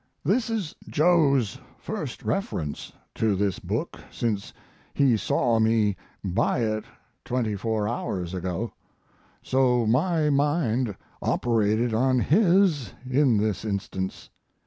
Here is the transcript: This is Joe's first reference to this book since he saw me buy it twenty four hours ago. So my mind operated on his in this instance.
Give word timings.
This 0.25 0.49
is 0.49 0.73
Joe's 0.89 1.59
first 1.77 2.23
reference 2.23 2.91
to 3.13 3.35
this 3.35 3.59
book 3.59 3.99
since 4.09 4.51
he 4.95 5.15
saw 5.15 5.59
me 5.59 5.95
buy 6.23 6.61
it 6.61 6.85
twenty 7.23 7.55
four 7.55 7.87
hours 7.87 8.33
ago. 8.33 8.73
So 9.43 9.85
my 9.85 10.31
mind 10.31 10.95
operated 11.21 11.93
on 11.93 12.19
his 12.19 12.93
in 13.07 13.37
this 13.37 13.63
instance. 13.63 14.31